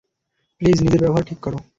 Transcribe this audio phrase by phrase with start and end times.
[0.61, 1.59] Please, নিজের ব্যবহার ঠিক করো।